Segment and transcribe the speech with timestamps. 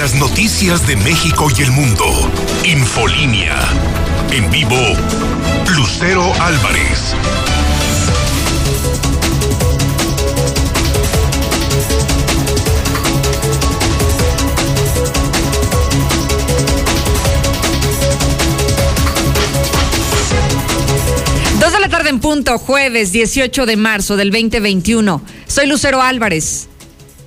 [0.00, 2.06] las noticias de México y el mundo.
[2.64, 3.54] Infolínea.
[4.32, 4.74] En vivo,
[5.76, 7.14] Lucero Álvarez.
[21.60, 25.20] Dos de la tarde en punto, jueves 18 de marzo del 2021.
[25.46, 26.69] Soy Lucero Álvarez.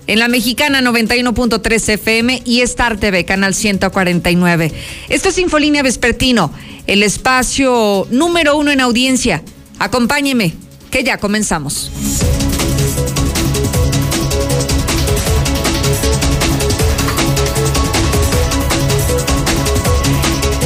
[0.06, 4.72] En la mexicana 91.3 FM y Star TV, canal 149.
[5.08, 6.52] Esto es Infolínea Vespertino,
[6.88, 9.44] el espacio número uno en audiencia.
[9.80, 10.56] Acompáñeme,
[10.92, 11.90] que ya comenzamos.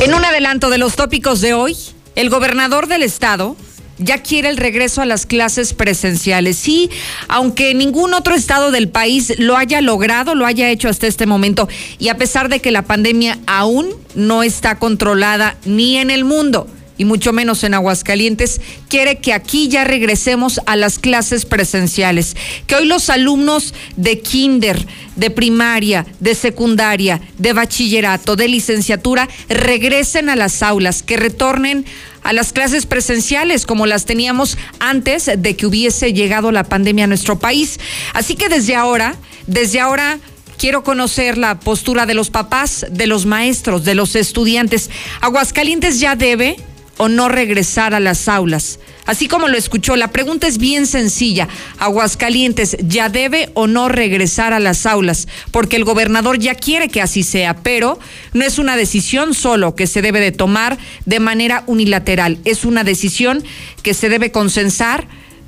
[0.02, 1.77] En un adelanto de los tópicos de hoy,
[2.16, 3.55] el gobernador del estado
[3.98, 6.58] ya quiere el regreso a las clases presenciales.
[6.58, 6.90] Sí,
[7.28, 11.68] aunque ningún otro estado del país lo haya logrado, lo haya hecho hasta este momento,
[12.00, 16.68] y a pesar de que la pandemia aún no está controlada ni en el mundo
[16.98, 22.76] y mucho menos en Aguascalientes, quiere que aquí ya regresemos a las clases presenciales, que
[22.76, 24.84] hoy los alumnos de kinder,
[25.16, 31.86] de primaria, de secundaria, de bachillerato, de licenciatura, regresen a las aulas, que retornen
[32.28, 37.08] a las clases presenciales como las teníamos antes de que hubiese llegado la pandemia a
[37.08, 37.80] nuestro país.
[38.14, 39.16] Así que desde ahora,
[39.48, 40.20] desde ahora
[40.58, 44.90] quiero conocer la postura de los papás, de los maestros, de los estudiantes.
[45.22, 46.58] Aguascalientes ya debe
[46.98, 48.80] o no regresar a las aulas.
[49.08, 51.48] Así como lo escuchó, la pregunta es bien sencilla.
[51.80, 57.02] Aguascalientes ya debe o no regresar a las aulas, porque el gobernador ya quiere que
[57.02, 57.98] así sea, pero
[58.34, 62.84] no es una decisión solo que se debe de tomar de manera unilateral, es una
[62.84, 63.44] decisión
[63.82, 65.08] que se debe consensar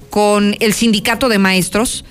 [0.10, 2.06] con el sindicato de maestros,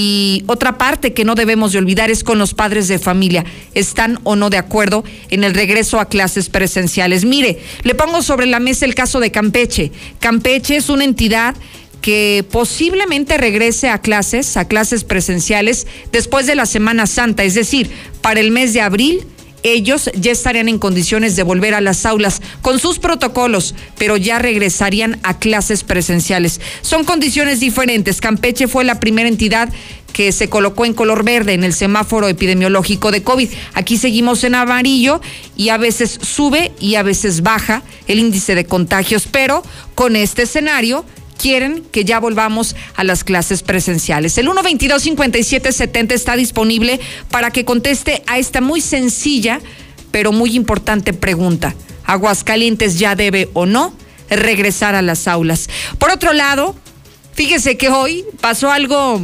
[0.00, 3.44] y otra parte que no debemos de olvidar es con los padres de familia.
[3.74, 7.24] ¿Están o no de acuerdo en el regreso a clases presenciales?
[7.24, 9.90] Mire, le pongo sobre la mesa el caso de Campeche.
[10.20, 11.56] Campeche es una entidad
[12.00, 17.90] que posiblemente regrese a clases, a clases presenciales, después de la Semana Santa, es decir,
[18.20, 19.26] para el mes de abril
[19.62, 24.38] ellos ya estarían en condiciones de volver a las aulas con sus protocolos, pero ya
[24.38, 26.60] regresarían a clases presenciales.
[26.82, 28.20] Son condiciones diferentes.
[28.20, 29.68] Campeche fue la primera entidad
[30.12, 33.50] que se colocó en color verde en el semáforo epidemiológico de COVID.
[33.74, 35.20] Aquí seguimos en amarillo
[35.56, 39.62] y a veces sube y a veces baja el índice de contagios, pero
[39.94, 41.04] con este escenario
[41.38, 44.36] quieren que ya volvamos a las clases presenciales.
[44.36, 49.60] El 122-5770 está disponible para que conteste a esta muy sencilla,
[50.10, 51.74] pero muy importante pregunta.
[52.04, 53.94] ¿Aguascalientes ya debe o no
[54.28, 55.68] regresar a las aulas?
[55.98, 56.74] Por otro lado,
[57.34, 59.22] fíjese que hoy pasó algo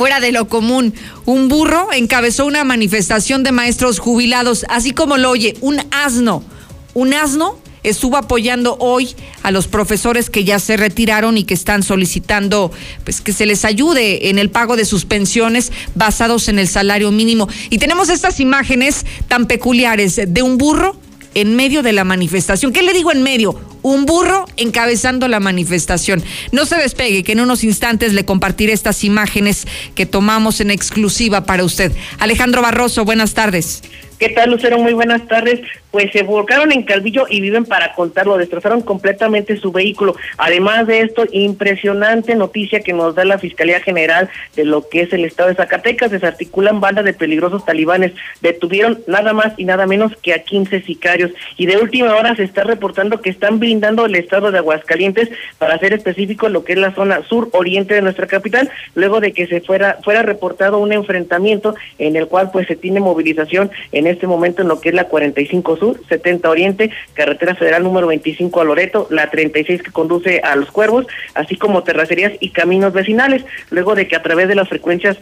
[0.00, 0.94] fuera de lo común.
[1.26, 6.42] Un burro encabezó una manifestación de maestros jubilados, así como lo oye, un asno.
[6.94, 11.82] Un asno estuvo apoyando hoy a los profesores que ya se retiraron y que están
[11.82, 12.72] solicitando
[13.04, 17.10] pues que se les ayude en el pago de sus pensiones basados en el salario
[17.10, 17.46] mínimo.
[17.68, 20.96] Y tenemos estas imágenes tan peculiares de un burro
[21.34, 22.72] en medio de la manifestación.
[22.72, 23.69] ¿Qué le digo en medio?
[23.82, 26.22] Un burro encabezando la manifestación.
[26.52, 31.44] No se despegue, que en unos instantes le compartiré estas imágenes que tomamos en exclusiva
[31.44, 31.92] para usted.
[32.18, 33.82] Alejandro Barroso, buenas tardes.
[34.20, 34.78] ¿Qué tal, Lucero?
[34.78, 35.62] Muy buenas tardes.
[35.90, 38.36] Pues se volcaron en Calvillo y viven para contarlo.
[38.36, 40.14] Destrozaron completamente su vehículo.
[40.36, 45.12] Además de esto, impresionante noticia que nos da la Fiscalía General de lo que es
[45.14, 46.10] el estado de Zacatecas.
[46.10, 48.12] Desarticulan bandas de peligrosos talibanes.
[48.42, 51.30] Detuvieron nada más y nada menos que a 15 sicarios.
[51.56, 55.78] Y de última hora se está reportando que están brindando el estado de Aguascalientes, para
[55.78, 59.62] ser específico, lo que es la zona sur-oriente de nuestra capital, luego de que se
[59.62, 64.62] fuera, fuera reportado un enfrentamiento en el cual pues se tiene movilización en este momento
[64.62, 69.06] en lo que es la 45 Sur, 70 Oriente, carretera federal número 25 a Loreto,
[69.10, 74.08] la 36 que conduce a Los Cuervos, así como terracerías y caminos vecinales, luego de
[74.08, 75.18] que a través de las frecuencias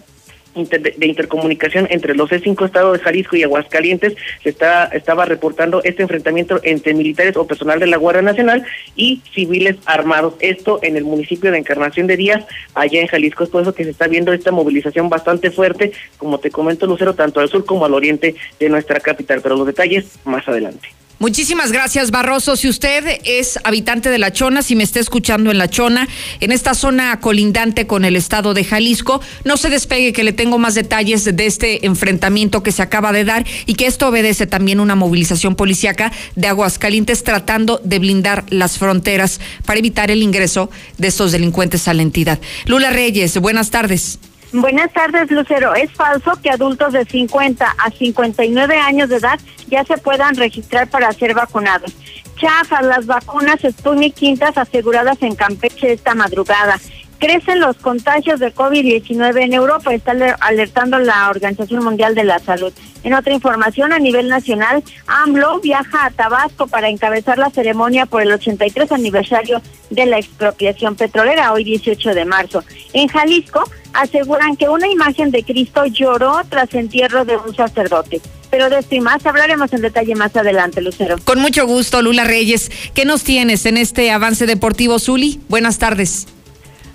[0.54, 6.02] de intercomunicación entre los cinco estados de Jalisco y Aguascalientes se está, estaba reportando este
[6.02, 8.64] enfrentamiento entre militares o personal de la Guardia Nacional
[8.96, 10.34] y civiles armados.
[10.40, 12.44] Esto en el municipio de Encarnación de Díaz,
[12.74, 13.44] allá en Jalisco.
[13.44, 17.14] Es por eso que se está viendo esta movilización bastante fuerte, como te comento, Lucero,
[17.14, 19.40] tanto al sur como al oriente de nuestra capital.
[19.42, 20.88] Pero los detalles más adelante.
[21.20, 22.54] Muchísimas gracias, Barroso.
[22.54, 26.06] Si usted es habitante de La Chona, si me está escuchando en La Chona,
[26.38, 30.58] en esta zona colindante con el estado de Jalisco, no se despegue que le tengo
[30.58, 34.78] más detalles de este enfrentamiento que se acaba de dar y que esto obedece también
[34.78, 41.08] una movilización policíaca de Aguascalientes tratando de blindar las fronteras para evitar el ingreso de
[41.08, 42.38] estos delincuentes a la entidad.
[42.66, 44.20] Lula Reyes, buenas tardes.
[44.52, 45.74] Buenas tardes, Lucero.
[45.74, 50.88] Es falso que adultos de 50 a 59 años de edad ya se puedan registrar
[50.88, 51.94] para ser vacunados.
[52.36, 56.78] Chafas las vacunas Sputnik Quintas aseguradas en Campeche esta madrugada.
[57.18, 62.72] Crecen los contagios de COVID-19 en Europa, está alertando la Organización Mundial de la Salud.
[63.02, 68.22] En otra información, a nivel nacional, AMLO viaja a Tabasco para encabezar la ceremonia por
[68.22, 69.60] el 83 aniversario
[69.90, 72.62] de la expropiación petrolera, hoy 18 de marzo.
[72.92, 78.20] En Jalisco, aseguran que una imagen de Cristo lloró tras entierro de un sacerdote.
[78.50, 81.16] Pero de esto y más hablaremos en detalle más adelante, Lucero.
[81.24, 82.70] Con mucho gusto, Lula Reyes.
[82.94, 85.40] ¿Qué nos tienes en este avance deportivo, Zuli?
[85.48, 86.28] Buenas tardes.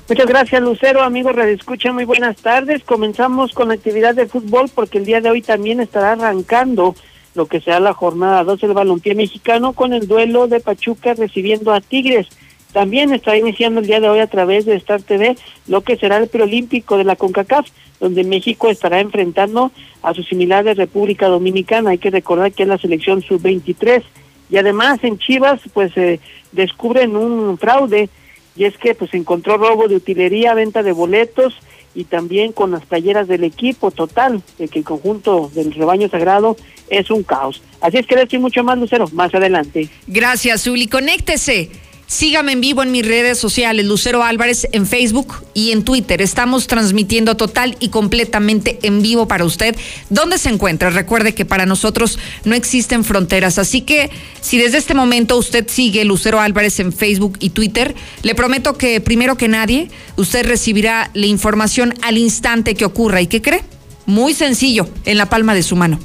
[0.10, 1.02] Muchas gracias, Lucero.
[1.02, 2.84] Amigos Radio Escucha, muy buenas tardes.
[2.84, 6.94] Comenzamos con la actividad de fútbol porque el día de hoy también estará arrancando
[7.36, 11.74] lo que será la jornada 2 del balompié mexicano con el duelo de Pachuca recibiendo
[11.74, 12.28] a Tigres.
[12.74, 16.18] También está iniciando el día de hoy a través de Star TV lo que será
[16.18, 17.70] el preolímpico de la CONCACAF,
[18.02, 19.72] donde México estará enfrentando
[20.02, 21.92] a su similar de República Dominicana.
[21.92, 24.04] Hay que recordar que es la selección sub-23.
[24.50, 26.20] Y además en Chivas pues eh,
[26.52, 28.10] descubren un fraude
[28.56, 31.54] y es que pues encontró robo de utilería, venta de boletos
[31.96, 36.56] y también con las playeras del equipo total, de que el conjunto del rebaño sagrado
[36.90, 37.62] es un caos.
[37.82, 39.90] Así es que decir mucho más, Lucero, más adelante.
[40.08, 40.88] Gracias, Uli.
[40.88, 41.70] Conéctese
[42.14, 46.22] Sígame en vivo en mis redes sociales, Lucero Álvarez en Facebook y en Twitter.
[46.22, 49.76] Estamos transmitiendo total y completamente en vivo para usted.
[50.12, 50.92] ¿Dónde se encuentra?
[50.92, 53.58] Recuerde que para nosotros no existen fronteras.
[53.58, 54.12] Así que
[54.42, 59.02] si desde este momento usted sigue Lucero Álvarez en Facebook y Twitter, le prometo que
[59.02, 63.22] primero que nadie, usted recibirá la información al instante que ocurra.
[63.22, 63.64] ¿Y qué cree?
[64.06, 66.00] Muy sencillo, en la palma de su mano.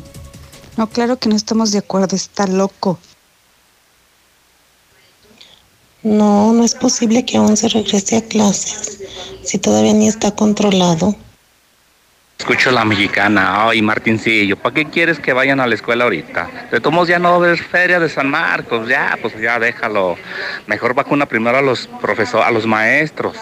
[0.79, 2.99] No, claro que no estamos de acuerdo, está loco.
[6.03, 9.01] No, no es posible que aún se regrese a clases
[9.43, 11.17] si todavía ni está controlado.
[12.39, 16.69] Escucho la mexicana, ay Martincillo, ¿para qué quieres que vayan a la escuela ahorita?
[16.71, 20.17] De todos ya no ves feria de San Marcos, ya, pues ya déjalo.
[20.69, 23.37] Mejor vacuna primero a los profesores, a los maestros.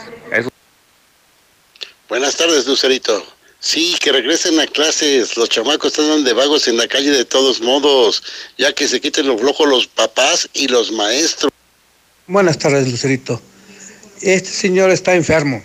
[2.09, 3.23] Buenas tardes, Lucerito.
[3.59, 5.37] Sí, que regresen a clases.
[5.37, 8.23] Los chamacos están de vagos en la calle de todos modos,
[8.57, 11.51] ya que se quiten los flojos los papás y los maestros.
[12.29, 13.41] Buenas tardes, Lucerito.
[14.21, 15.63] Este señor está enfermo.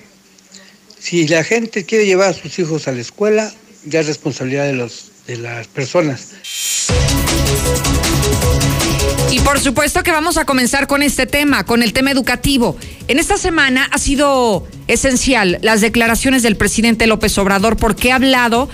[0.99, 3.51] Si la gente quiere llevar a sus hijos a la escuela,
[3.85, 6.33] ya es responsabilidad de, los, de las personas.
[9.31, 12.77] Y por supuesto que vamos a comenzar con este tema, con el tema educativo.
[13.07, 18.69] En esta semana ha sido esencial las declaraciones del presidente López Obrador porque ha hablado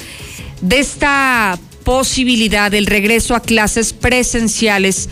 [0.60, 5.08] de esta posibilidad del regreso a clases presenciales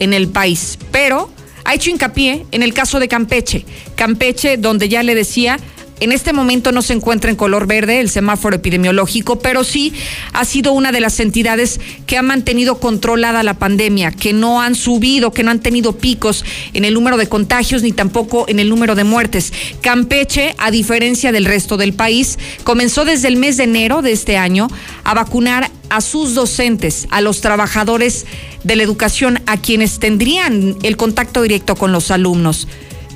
[0.00, 0.78] en el país.
[0.90, 1.30] Pero
[1.68, 3.66] ha hecho hincapié en el caso de Campeche.
[3.94, 5.58] Campeche, donde ya le decía,
[6.00, 9.92] en este momento no se encuentra en color verde el semáforo epidemiológico, pero sí
[10.32, 14.74] ha sido una de las entidades que ha mantenido controlada la pandemia, que no han
[14.74, 18.68] subido, que no han tenido picos en el número de contagios ni tampoco en el
[18.68, 19.52] número de muertes.
[19.80, 24.36] Campeche, a diferencia del resto del país, comenzó desde el mes de enero de este
[24.36, 24.68] año
[25.04, 28.26] a vacunar a sus docentes, a los trabajadores
[28.62, 32.68] de la educación, a quienes tendrían el contacto directo con los alumnos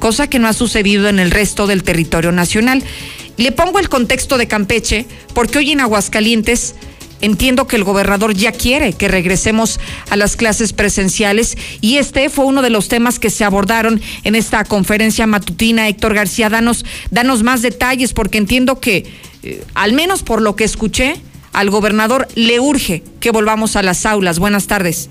[0.02, 2.82] cosa que no ha sucedido en el resto del territorio nacional.
[3.36, 6.74] Le pongo el contexto de Campeche porque hoy en Aguascalientes
[7.20, 9.78] entiendo que el gobernador ya quiere que regresemos
[10.10, 14.34] a las clases presenciales y este fue uno de los temas que se abordaron en
[14.34, 15.86] esta conferencia matutina.
[15.86, 19.06] Héctor García, danos, danos más detalles porque entiendo que,
[19.44, 21.14] eh, al menos por lo que escuché,
[21.52, 24.40] al gobernador le urge que volvamos a las aulas.
[24.40, 25.10] Buenas tardes.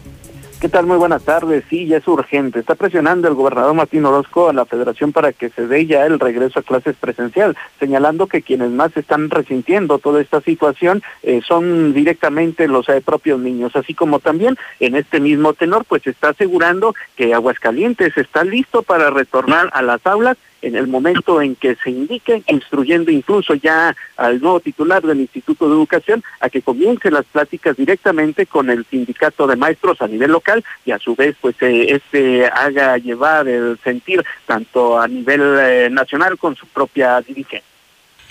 [0.61, 0.85] ¿Qué tal?
[0.85, 1.63] Muy buenas tardes.
[1.71, 2.59] Sí, ya es urgente.
[2.59, 6.19] Está presionando el gobernador Martín Orozco a la federación para que se dé ya el
[6.19, 11.95] regreso a clases presencial, señalando que quienes más están resintiendo toda esta situación eh, son
[11.95, 16.93] directamente los eh, propios niños, así como también en este mismo tenor, pues está asegurando
[17.15, 21.89] que Aguascalientes está listo para retornar a las aulas en el momento en que se
[21.89, 27.25] indique, instruyendo incluso ya al nuevo titular del Instituto de Educación a que comience las
[27.25, 31.55] pláticas directamente con el sindicato de maestros a nivel local y a su vez pues
[31.61, 37.70] eh, este haga llevar el sentir tanto a nivel eh, nacional con su propia dirigencia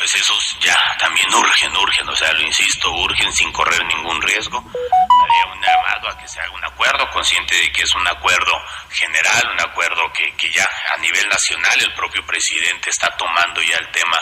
[0.00, 4.56] pues esos ya también urgen, urgen, o sea, lo insisto, urgen sin correr ningún riesgo.
[4.56, 8.50] Haría un llamado a que se haga un acuerdo, consciente de que es un acuerdo
[8.88, 13.76] general, un acuerdo que, que ya a nivel nacional el propio presidente está tomando ya
[13.76, 14.16] el tema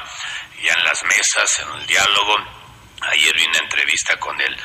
[0.60, 2.38] ya en las mesas, en el diálogo.
[3.12, 4.60] Ayer vi una entrevista con el,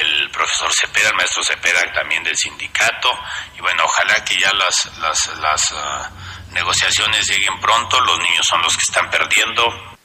[0.00, 3.16] el profesor Cepeda, el maestro Cepeda también del sindicato,
[3.56, 6.10] y bueno, ojalá que ya las, las, las ah,
[6.50, 9.96] negociaciones lleguen pronto, los niños son los que están perdiendo,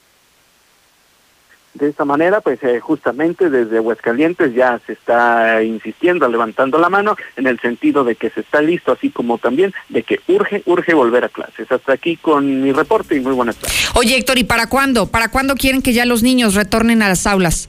[1.74, 7.16] De esta manera, pues eh, justamente desde Aguascalientes ya se está insistiendo, levantando la mano
[7.36, 10.94] en el sentido de que se está listo, así como también de que urge, urge
[10.94, 11.70] volver a clases.
[11.70, 13.90] Hasta aquí con mi reporte y muy buenas tardes.
[13.94, 15.06] Oye, Héctor, ¿y para cuándo?
[15.06, 17.68] ¿Para cuándo quieren que ya los niños retornen a las aulas?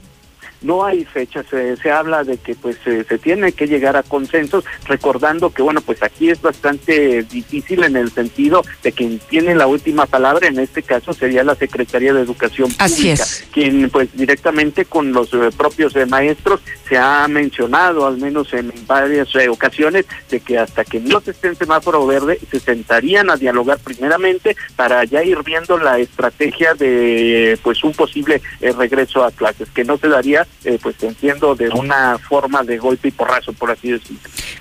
[0.66, 4.64] No hay fecha, se, se habla de que pues se tiene que llegar a consensos,
[4.86, 9.66] recordando que bueno, pues aquí es bastante difícil en el sentido de quien tiene la
[9.66, 15.12] última palabra, en este caso sería la Secretaría de Educación Pública, quien pues directamente con
[15.12, 20.40] los eh, propios eh, maestros se ha mencionado, al menos en varias eh, ocasiones, de
[20.40, 25.04] que hasta que no se esté en semáforo verde, se sentarían a dialogar primeramente para
[25.04, 30.08] ya ir viendo la estrategia de pues un posible regreso a clases, que no se
[30.08, 34.18] daría eh, pues entiendo, de una forma de golpe y porrazo, por así decirlo.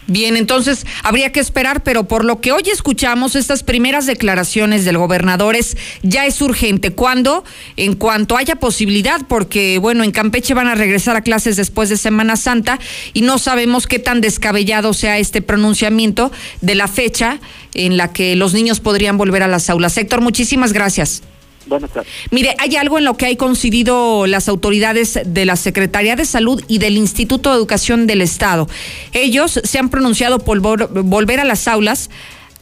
[0.08, 4.98] Bien, entonces habría que esperar, pero por lo que hoy escuchamos, estas primeras declaraciones del
[4.98, 6.92] gobernador es ya es urgente.
[6.92, 7.44] ¿Cuándo?
[7.76, 11.98] En cuanto haya posibilidad, porque bueno, en Campeche van a regresar a clases después de
[11.98, 12.80] Semana Santa
[13.14, 17.40] y no sabemos qué tan descabellado sea este pronunciamiento de la fecha
[17.74, 19.98] en la que los niños podrían volver a las aulas.
[19.98, 21.24] Héctor, muchísimas gracias.
[21.66, 22.12] Buenas tardes.
[22.32, 26.64] Mire, hay algo en lo que hay coincidido las autoridades de la Secretaría de Salud
[26.68, 28.68] y del Instituto de Educación del Estado.
[29.14, 32.10] Ellos se han pronunciado por volver a las aulas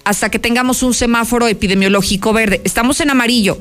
[0.06, 2.62] hasta que tengamos un semáforo epidemiológico verde.
[2.64, 3.58] Estamos en amarillo.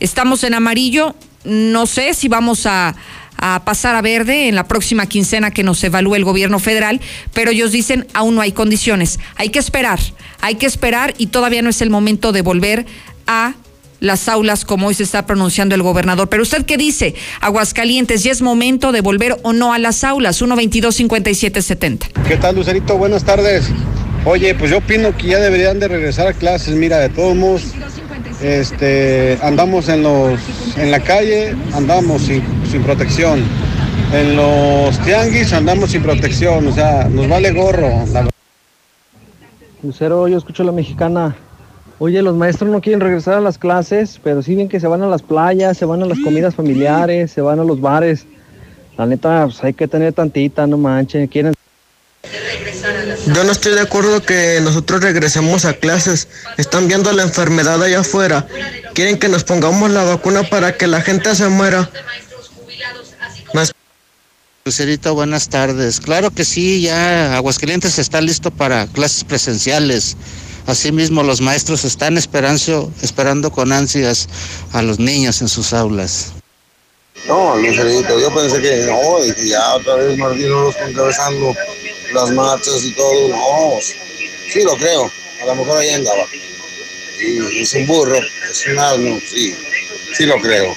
[0.00, 1.14] Estamos en amarillo.
[1.44, 2.94] No sé si vamos a,
[3.36, 7.00] a pasar a verde en la próxima quincena que nos evalúe el gobierno federal,
[7.32, 9.18] pero ellos dicen aún no hay condiciones.
[9.36, 10.00] Hay que esperar,
[10.40, 12.86] hay que esperar y todavía no es el momento de volver
[13.26, 13.54] a
[14.04, 16.28] las aulas como hoy se está pronunciando el gobernador.
[16.28, 20.40] Pero usted qué dice, Aguascalientes, ¿ya es momento de volver o no a las aulas?
[20.40, 22.10] 122-5770.
[22.28, 22.96] ¿Qué tal, Lucerito?
[22.96, 23.66] Buenas tardes.
[24.26, 26.74] Oye, pues yo opino que ya deberían de regresar a clases.
[26.74, 27.62] Mira, de todos modos,
[28.42, 30.38] este, andamos en, los,
[30.76, 33.42] en la calle, andamos sin, sin protección.
[34.12, 38.04] En los tianguis andamos sin protección, o sea, nos vale gorro.
[39.82, 41.36] Lucero, yo escucho a la mexicana.
[42.04, 45.00] Oye, los maestros no quieren regresar a las clases, pero sí bien que se van
[45.00, 48.26] a las playas, se van a las comidas familiares, se van a los bares.
[48.98, 51.54] La neta, pues hay que tener tantita, no manches, quieren...
[53.34, 56.28] Yo no estoy de acuerdo que nosotros regresemos a clases.
[56.58, 58.46] Están viendo la enfermedad allá afuera.
[58.92, 61.88] Quieren que nos pongamos la vacuna para que la gente se muera.
[64.66, 66.00] Lucerito, buenas tardes.
[66.00, 70.18] Claro que sí, ya Aguascalientes está listo para clases presenciales.
[70.66, 74.28] Asimismo, los maestros están esperando, esperando con ansias
[74.72, 76.32] a los niños en sus aulas.
[77.26, 81.54] No, Lucerito, yo pensé que no, y ya otra vez Martín los encabezando
[82.12, 83.28] las marchas y todo.
[83.28, 83.78] No,
[84.52, 85.10] sí lo creo,
[85.42, 86.26] a lo mejor ahí andaba.
[87.20, 88.18] Y es un burro,
[88.50, 89.54] es un asno, sí,
[90.16, 90.76] sí lo creo.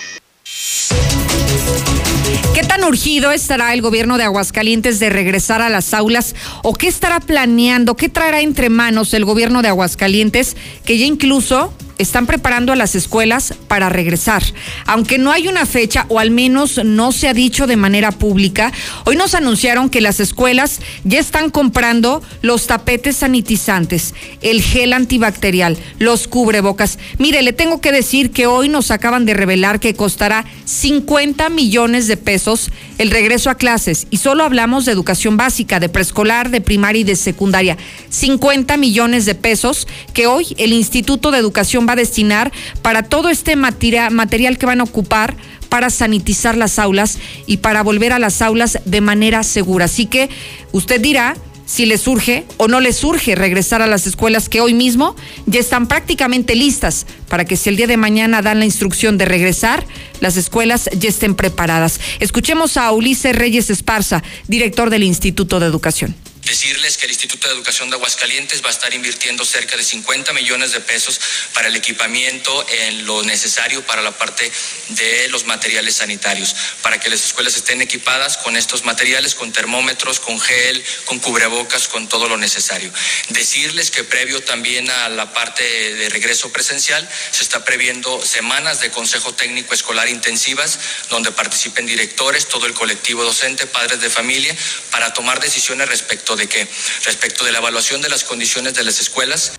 [2.77, 6.87] ¿Qué tan urgido estará el gobierno de Aguascalientes de regresar a las aulas o qué
[6.87, 10.55] estará planeando, qué traerá entre manos el gobierno de Aguascalientes
[10.85, 14.43] que ya incluso están preparando a las escuelas para regresar.
[14.85, 18.71] Aunque no hay una fecha, o al menos no se ha dicho de manera pública,
[19.05, 25.77] hoy nos anunciaron que las escuelas ya están comprando los tapetes sanitizantes, el gel antibacterial,
[25.99, 26.99] los cubrebocas.
[27.17, 32.07] Mire, le tengo que decir que hoy nos acaban de revelar que costará 50 millones
[32.07, 34.07] de pesos el regreso a clases.
[34.09, 37.77] Y solo hablamos de educación básica, de preescolar, de primaria y de secundaria.
[38.09, 42.51] 50 millones de pesos que hoy el Instituto de Educación va a destinar
[42.81, 45.35] para todo este material que van a ocupar
[45.69, 49.85] para sanitizar las aulas y para volver a las aulas de manera segura.
[49.85, 50.29] Así que
[50.71, 51.35] usted dirá
[51.67, 55.15] si le surge o no le surge regresar a las escuelas que hoy mismo
[55.45, 59.25] ya están prácticamente listas para que si el día de mañana dan la instrucción de
[59.25, 59.85] regresar,
[60.21, 61.99] las escuelas ya estén preparadas.
[62.19, 66.15] Escuchemos a Ulises Reyes Esparza, director del Instituto de Educación.
[66.47, 70.31] Decirles que el Instituto de Educación de Aguascalientes va a estar invirtiendo cerca de 50
[70.31, 71.19] millones de pesos
[71.53, 74.49] para el equipamiento en lo necesario para la parte
[74.89, 80.21] de los materiales sanitarios, para que las escuelas estén equipadas con estos materiales, con termómetros,
[80.21, 82.93] con gel, con cubrebocas, con todo lo necesario.
[83.27, 88.89] Decirles que previo también a la parte de regreso presencial, se está previendo semanas de
[88.89, 94.55] Consejo Técnico Escolar intensivas, donde participen directores, todo el colectivo docente, padres de familia,
[94.91, 96.67] para tomar decisiones respecto de qué?
[97.05, 99.53] Respecto de la evaluación de las condiciones de las escuelas.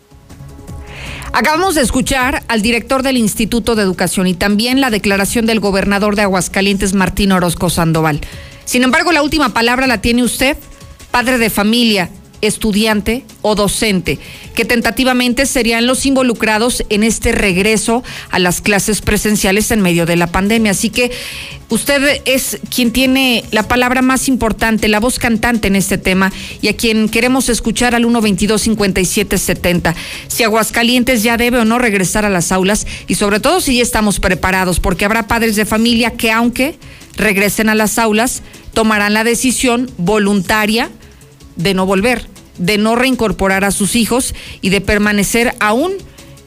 [1.32, 6.16] Acabamos de escuchar al director del Instituto de Educación y también la declaración del gobernador
[6.16, 8.20] de Aguascalientes, Martín Orozco Sandoval.
[8.64, 10.56] Sin embargo, la última palabra la tiene usted,
[11.10, 14.18] padre de familia, estudiante o docente,
[14.54, 20.16] que tentativamente serían los involucrados en este regreso a las clases presenciales en medio de
[20.16, 20.72] la pandemia.
[20.72, 21.10] Así que
[21.68, 26.68] usted es quien tiene la palabra más importante, la voz cantante en este tema y
[26.68, 29.94] a quien queremos escuchar al 122-5770.
[30.28, 33.82] Si Aguascalientes ya debe o no regresar a las aulas y sobre todo si ya
[33.82, 36.76] estamos preparados, porque habrá padres de familia que aunque
[37.16, 38.42] regresen a las aulas,
[38.72, 40.90] tomarán la decisión voluntaria
[41.58, 45.92] de no volver, de no reincorporar a sus hijos y de permanecer aún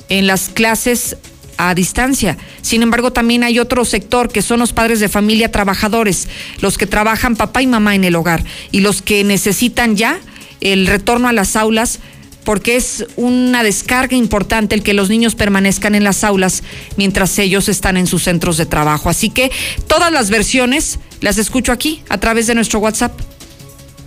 [0.10, 1.18] en las clases
[1.58, 2.38] a distancia.
[2.64, 6.28] Sin embargo, también hay otro sector que son los padres de familia trabajadores,
[6.60, 10.20] los que trabajan papá y mamá en el hogar y los que necesitan ya
[10.60, 12.00] el retorno a las aulas
[12.44, 16.64] porque es una descarga importante el que los niños permanezcan en las aulas
[16.98, 19.10] mientras ellos están en sus centros de trabajo.
[19.10, 19.52] Así que
[19.88, 23.14] todas las versiones las escucho aquí a través de nuestro WhatsApp.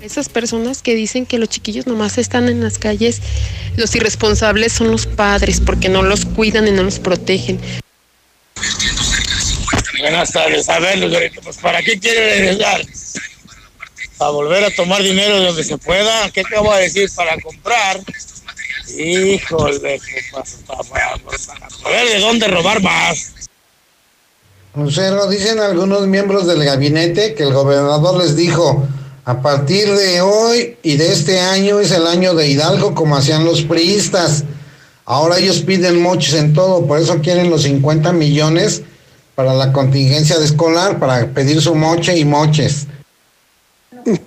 [0.05, 3.23] Esas personas que dicen que los chiquillos nomás están en las calles,
[3.77, 7.59] los irresponsables son los padres porque no los cuidan y no los protegen.
[9.99, 10.69] Buenas tardes.
[10.69, 12.83] A ver, pues ¿para qué quiere regresar?
[14.19, 16.31] Para volver a tomar dinero de donde se pueda.
[16.33, 17.11] ¿Qué te voy a decir?
[17.17, 17.99] Para comprar.
[18.99, 20.01] Híjole,
[20.67, 21.15] para,
[21.91, 23.33] ver de dónde robar más.
[24.75, 28.87] Lucero, dicen algunos miembros del gabinete que el gobernador les dijo,
[29.25, 33.45] a partir de hoy y de este año es el año de Hidalgo como hacían
[33.45, 34.45] los priistas.
[35.07, 38.83] Ahora ellos piden moches en todo, por eso quieren los 50 millones
[39.35, 42.87] para la contingencia de escolar, para pedir su moche y moches.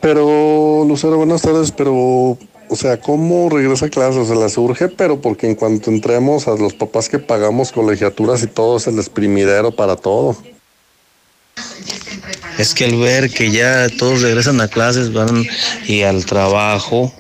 [0.02, 4.28] Pero, Lucero, buenas tardes, pero, o sea, ¿cómo regresa a clases?
[4.28, 8.48] Se les urge, pero porque en cuanto entremos a los papás que pagamos colegiaturas y
[8.48, 10.36] todo es el exprimidero para todo.
[12.58, 15.46] Es que al ver que ya todos regresan a clases, van
[15.88, 17.14] y al trabajo,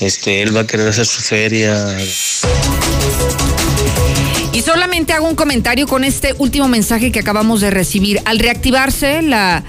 [0.00, 1.96] este, él va a querer hacer su feria.
[4.52, 8.20] Y solamente hago un comentario con este último mensaje que acabamos de recibir.
[8.24, 9.64] Al reactivarse la,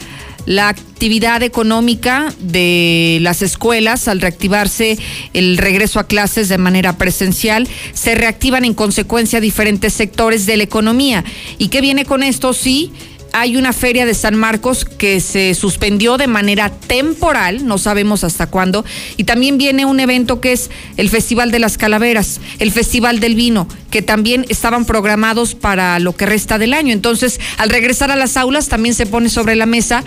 [0.46, 5.00] la actividad económica de las escuelas, al reactivarse
[5.34, 10.64] el regreso a clases de manera presencial, se reactivan en consecuencia diferentes sectores de la
[10.64, 11.24] economía.
[11.58, 12.54] ¿Y qué viene con esto?
[12.54, 12.92] Sí
[13.40, 18.48] hay una feria de San Marcos que se suspendió de manera temporal, no sabemos hasta
[18.48, 18.84] cuándo,
[19.16, 23.36] y también viene un evento que es el Festival de las Calaveras, el Festival del
[23.36, 26.92] Vino, que también estaban programados para lo que resta del año.
[26.92, 30.04] Entonces, al regresar a las aulas, también se pone sobre la mesa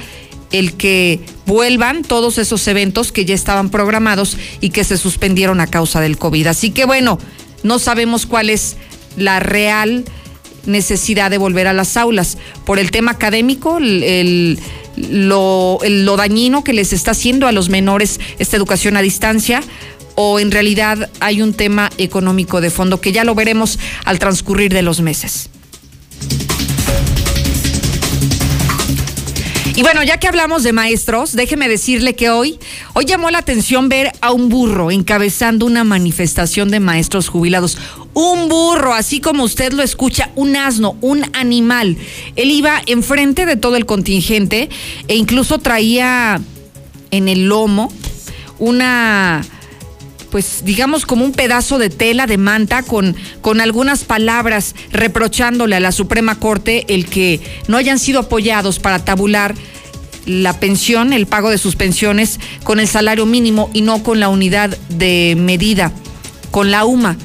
[0.50, 5.66] el que vuelvan todos esos eventos que ya estaban programados y que se suspendieron a
[5.66, 6.48] causa del COVID.
[6.48, 7.18] Así que bueno,
[7.62, 8.76] no sabemos cuál es
[9.16, 10.04] la real
[10.66, 14.58] necesidad de volver a las aulas por el tema académico, el,
[14.96, 19.62] lo, lo dañino que les está haciendo a los menores esta educación a distancia
[20.14, 24.72] o en realidad hay un tema económico de fondo que ya lo veremos al transcurrir
[24.72, 25.48] de los meses.
[29.74, 32.58] Y bueno, ya que hablamos de maestros, déjeme decirle que hoy,
[32.92, 37.78] hoy llamó la atención ver a un burro encabezando una manifestación de maestros jubilados.
[38.12, 41.96] Un burro, así como usted lo escucha, un asno, un animal.
[42.36, 44.68] Él iba enfrente de todo el contingente
[45.08, 46.38] e incluso traía
[47.10, 47.90] en el lomo
[48.58, 49.42] una
[50.32, 55.80] pues digamos como un pedazo de tela de manta con, con algunas palabras reprochándole a
[55.80, 59.54] la Suprema Corte el que no hayan sido apoyados para tabular
[60.24, 64.30] la pensión, el pago de sus pensiones con el salario mínimo y no con la
[64.30, 65.92] unidad de medida,
[66.50, 67.18] con la UMA.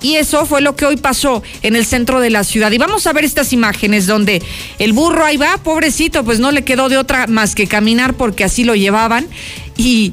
[0.00, 2.70] Y eso fue lo que hoy pasó en el centro de la ciudad.
[2.70, 4.42] Y vamos a ver estas imágenes donde
[4.78, 8.44] el burro ahí va, pobrecito, pues no le quedó de otra más que caminar porque
[8.44, 9.26] así lo llevaban.
[9.76, 10.12] Y,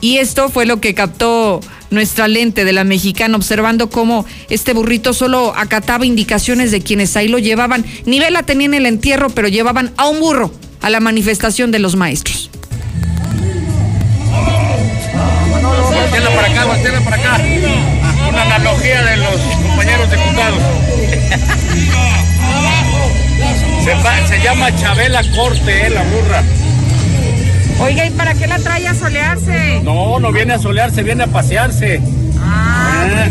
[0.00, 5.14] y esto fue lo que captó nuestra lente de la mexicana, observando cómo este burrito
[5.14, 7.84] solo acataba indicaciones de quienes ahí lo llevaban.
[8.06, 11.78] Ni vela tenía en el entierro, pero llevaban a un burro a la manifestación de
[11.78, 12.50] los maestros.
[16.34, 17.42] para acá, para acá.
[18.28, 20.62] Una analogía de los compañeros diputados.
[23.84, 26.42] Se, se llama Chabela Corte, eh, la burra.
[27.80, 29.80] Oiga, ¿y para qué la trae a solearse?
[29.82, 32.00] No, no viene a solearse, viene a pasearse.
[32.40, 33.30] Ah, eh,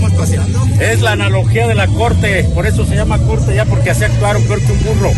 [0.80, 4.44] es la analogía de la corte, por eso se llama corte ya, porque así actuaron
[4.44, 5.12] peor que un burro.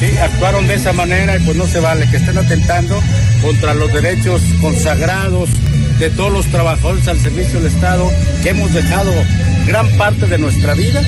[0.00, 3.00] Sí, actuaron de esa manera y pues no se vale que estén atentando
[3.42, 5.50] contra los derechos consagrados
[5.98, 8.10] de todos los trabajadores al servicio del Estado
[8.42, 9.12] que hemos dejado
[9.66, 11.02] gran parte de nuestra vida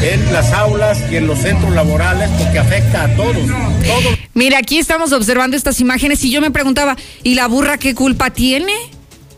[0.00, 3.36] en las aulas y en los centros laborales porque afecta a todos.
[3.36, 4.18] todos.
[4.34, 8.30] Mira, aquí estamos observando estas imágenes y yo me preguntaba, ¿y la burra qué culpa
[8.30, 8.72] tiene?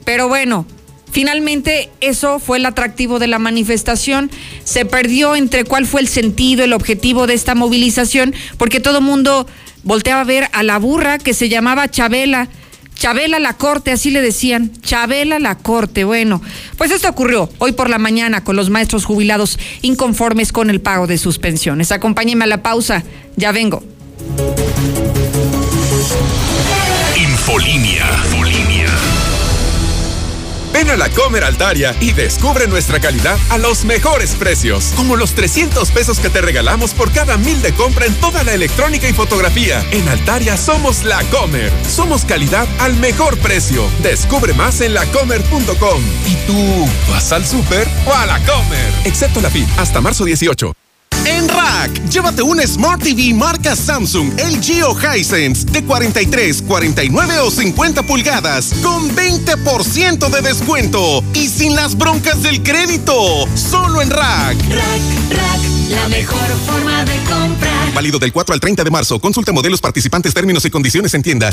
[0.04, 0.66] Pero bueno,
[1.14, 4.32] Finalmente, eso fue el atractivo de la manifestación.
[4.64, 9.46] Se perdió entre cuál fue el sentido, el objetivo de esta movilización, porque todo mundo
[9.84, 12.48] volteaba a ver a la burra que se llamaba Chabela.
[12.94, 16.04] Chabela la corte, así le decían, Chabela la corte.
[16.04, 16.40] Bueno,
[16.78, 21.06] pues esto ocurrió hoy por la mañana con los maestros jubilados inconformes con el pago
[21.06, 21.92] de sus pensiones.
[21.92, 23.02] Acompáñeme a la pausa,
[23.36, 23.82] ya vengo.
[27.16, 28.06] Infolinia.
[30.74, 35.32] Ven a la Comer Altaria y descubre nuestra calidad a los mejores precios, como los
[35.34, 39.12] 300 pesos que te regalamos por cada mil de compra en toda la electrónica y
[39.12, 39.86] fotografía.
[39.92, 41.72] En Altaria somos la Comer.
[41.88, 43.88] Somos calidad al mejor precio.
[44.02, 46.02] Descubre más en lacomer.com.
[46.26, 48.92] ¿Y tú vas al súper o a la Comer?
[49.04, 50.83] Excepto la FIT, hasta marzo 18.
[51.26, 57.50] En Rack, llévate un Smart TV marca Samsung, LG o Hisense de 43, 49 o
[57.50, 63.48] 50 pulgadas con 20% de descuento y sin las broncas del crédito.
[63.54, 64.56] Solo en Rack.
[64.68, 65.60] Rack, Rack,
[65.90, 67.94] la mejor forma de comprar.
[67.94, 69.18] Válido del 4 al 30 de marzo.
[69.20, 71.50] Consulta modelos participantes, términos y condiciones en tienda.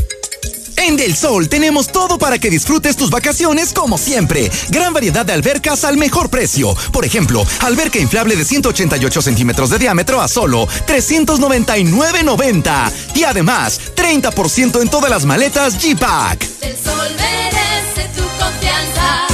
[0.82, 4.50] En Del Sol tenemos todo para que disfrutes tus vacaciones como siempre.
[4.70, 6.76] Gran variedad de albercas al mejor precio.
[6.92, 12.92] Por ejemplo, alberca inflable de 188 centímetros de diámetro a solo 399.90.
[13.14, 16.48] Y además, 30% en todas las maletas G-Pack.
[16.62, 19.28] Del Sol merece tu confianza.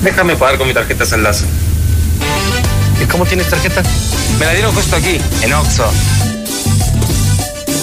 [0.00, 1.44] Déjame pagar con mi tarjeta Enlace.
[3.02, 3.82] ¿Y cómo tienes tarjeta?
[4.38, 5.84] Me la dieron justo aquí, en Oxxo.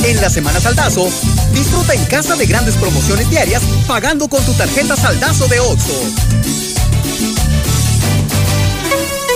[0.03, 1.09] En la Semana Saldazo,
[1.53, 5.93] disfruta en casa de grandes promociones diarias pagando con tu tarjeta Saldazo de OXO.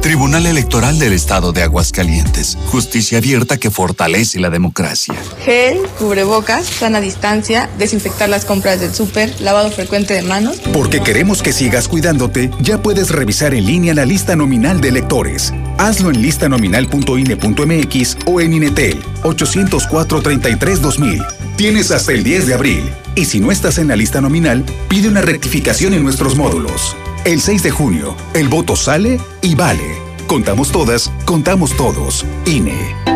[0.00, 2.58] Tribunal Electoral del Estado de Aguascalientes.
[2.66, 5.14] Justicia abierta que fortalece la democracia.
[5.44, 10.58] Gel, cubrebocas, sana distancia, desinfectar las compras del súper, lavado frecuente de manos.
[10.72, 15.52] Porque queremos que sigas cuidándote, ya puedes revisar en línea la lista nominal de electores.
[15.78, 21.26] Hazlo en listanominal.ine.mx o en Inetel 804-33-2000.
[21.56, 22.88] Tienes hasta el 10 de abril.
[23.14, 26.94] Y si no estás en la lista nominal, pide una rectificación en nuestros módulos.
[27.26, 29.98] El 6 de junio, el voto sale y vale.
[30.28, 32.24] Contamos todas, contamos todos.
[32.44, 33.15] INE.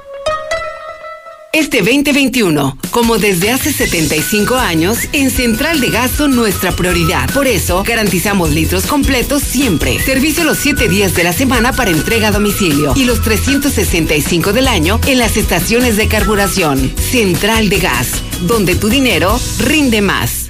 [1.53, 7.29] Este 2021, como desde hace 75 años, en Central de Gas son nuestra prioridad.
[7.33, 9.99] Por eso, garantizamos litros completos siempre.
[9.99, 14.69] Servicio los 7 días de la semana para entrega a domicilio y los 365 del
[14.69, 16.89] año en las estaciones de carburación.
[16.95, 20.40] Central de Gas, donde tu dinero rinde más.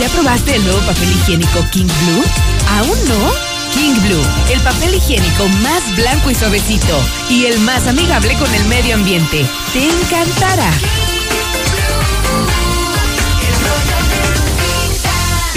[0.02, 2.24] ¿Ya probaste el nuevo papel higiénico King Blue?
[2.70, 3.32] ¿Aún no?
[3.72, 8.66] King Blue, el papel higiénico más blanco y suavecito y el más amigable con el
[8.66, 9.46] medio ambiente.
[9.74, 10.72] Te encantará.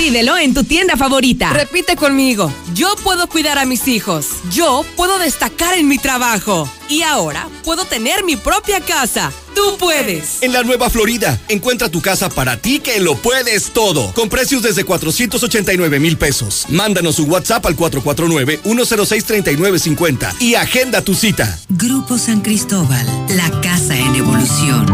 [0.04, 1.54] Pídelo en tu tienda favorita.
[1.54, 2.52] Repite conmigo.
[2.74, 4.32] Yo puedo cuidar a mis hijos.
[4.52, 6.68] Yo puedo destacar en mi trabajo.
[6.90, 9.32] Y ahora puedo tener mi propia casa.
[9.54, 10.42] Tú puedes.
[10.42, 14.12] En la Nueva Florida, encuentra tu casa para ti que lo puedes todo.
[14.12, 16.66] Con precios desde 489 mil pesos.
[16.68, 21.58] Mándanos un WhatsApp al 449-106-3950 y agenda tu cita.
[21.70, 24.84] Grupo San Cristóbal, la casa en evolución.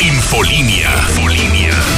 [0.00, 0.90] Infolinia.
[1.08, 1.91] Infolinia.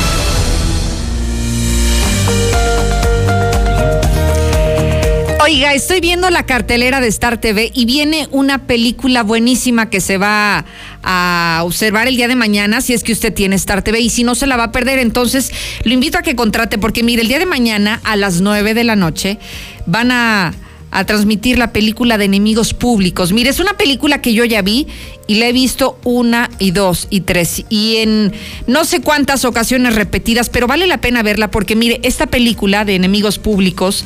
[5.44, 10.16] Oiga, estoy viendo la cartelera de Star TV y viene una película buenísima que se
[10.16, 10.64] va
[11.02, 14.24] a observar el día de mañana si es que usted tiene Star TV y si
[14.24, 15.52] no se la va a perder, entonces
[15.82, 18.84] lo invito a que contrate porque mire, el día de mañana a las 9 de
[18.84, 19.38] la noche
[19.84, 20.54] van a
[20.94, 23.32] a transmitir la película de enemigos públicos.
[23.32, 24.86] Mire, es una película que yo ya vi
[25.26, 28.32] y la he visto una y dos y tres y en
[28.68, 32.94] no sé cuántas ocasiones repetidas, pero vale la pena verla porque mire, esta película de
[32.94, 34.04] enemigos públicos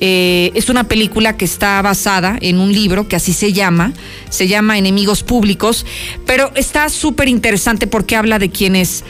[0.00, 3.92] eh, es una película que está basada en un libro que así se llama,
[4.30, 5.84] se llama Enemigos Públicos,
[6.26, 9.04] pero está súper interesante porque habla de quienes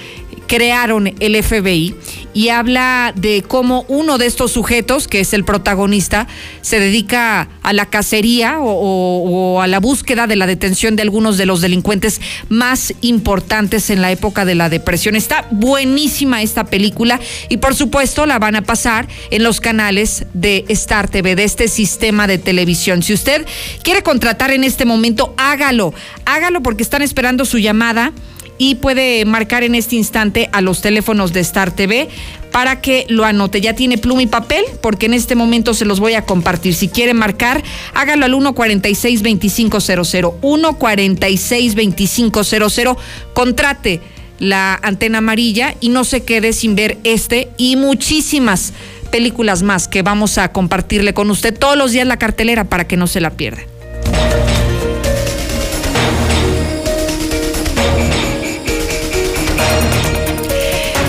[0.49, 1.95] crearon el FBI
[2.35, 6.27] y habla de cómo uno de estos sujetos, que es el protagonista,
[6.63, 11.47] se dedica a la cacería o, a la búsqueda de la detención de algunos de
[11.47, 15.17] los delincuentes más importantes en la época de la depresión.
[15.17, 20.65] Está buenísima esta película y por supuesto la van a pasar en los canales de
[20.69, 23.03] Star TV, de este sistema de televisión.
[23.03, 23.45] Si usted
[23.83, 25.93] quiere contratar en este momento, hágalo,
[26.25, 28.13] hágalo porque están esperando su llamada
[28.59, 32.09] y puede marcar en este instante a los teléfonos de Star TV
[32.53, 33.61] para que lo anote.
[33.61, 36.75] Ya tiene pluma y papel porque en este momento se los voy a compartir.
[36.75, 37.63] Si quiere marcar,
[37.95, 40.41] hágalo al 146-2500.
[40.41, 42.97] 146-2500.
[43.33, 44.01] Contrate
[44.39, 48.73] la antena amarilla y no se quede sin ver este y muchísimas
[49.11, 52.97] películas más que vamos a compartirle con usted todos los días la cartelera para que
[52.97, 53.63] no se la pierda.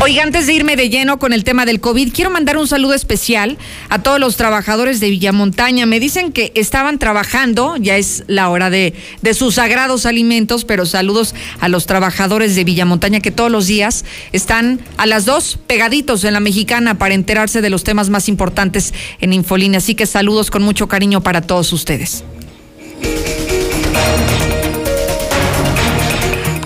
[0.01, 2.93] Oiga, antes de irme de lleno con el tema del COVID, quiero mandar un saludo
[2.93, 3.57] especial
[3.89, 5.85] a todos los trabajadores de Villamontaña.
[5.85, 10.85] Me dicen que estaban trabajando, ya es la hora de, de sus sagrados alimentos, pero
[10.85, 16.23] saludos a los trabajadores de Villamontaña que todos los días están a las dos pegaditos
[16.23, 19.79] en la mexicana para enterarse de los temas más importantes en Infolínea.
[19.79, 22.23] Así que saludos con mucho cariño para todos ustedes.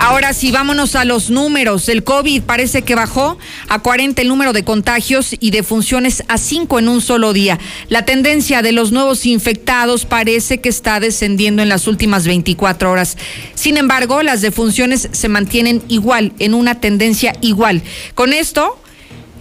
[0.06, 1.88] Ahora sí, vámonos a los números.
[1.88, 3.38] El COVID parece que bajó
[3.70, 7.58] a 40 el número de contagios y de funciones a 5 en un solo día.
[7.88, 13.18] La tendencia de los nuevos infectados parece que está descendiendo en las últimas 24 horas.
[13.56, 17.82] Sin embargo, las defunciones se mantienen igual, en una tendencia igual.
[18.14, 18.78] Con esto,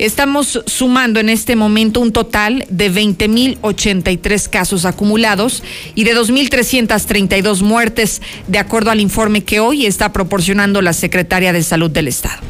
[0.02, 5.62] Estamos sumando en este momento un total de 20.083 casos acumulados
[5.94, 11.62] y de 2.332 muertes, de acuerdo al informe que hoy está proporcionando la Secretaria de
[11.62, 12.40] Salud del Estado.